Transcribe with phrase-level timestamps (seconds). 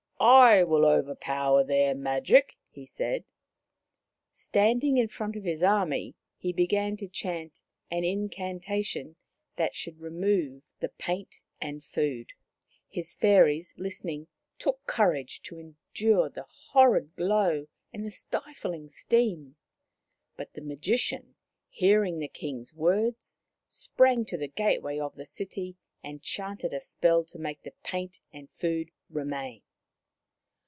[0.23, 3.23] "I will overpower their magic!" he said.
[4.33, 9.15] Standing in front of his army, he began to chant an incantation
[9.55, 11.83] that should remove the 78 Maoriland Fairy Tales paint and
[12.19, 12.27] food.
[12.87, 14.27] His fairies, listening,
[14.59, 19.55] took cour age to endure the horrid glow and stifling steam.
[20.37, 21.33] But the Magician,
[21.67, 27.23] hearing the King's words, sprang to the gateway of the city and chanted a spell
[27.23, 29.63] to make the paint and food remain.